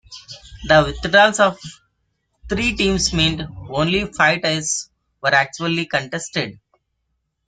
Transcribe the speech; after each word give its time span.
The 0.67 0.83
withdrawals 0.83 1.39
of 1.39 1.59
three 2.49 2.75
teams 2.75 3.13
meant 3.13 3.43
only 3.69 4.11
five 4.11 4.41
ties 4.41 4.89
were 5.21 5.29
actually 5.35 5.85
contested. 5.85 6.59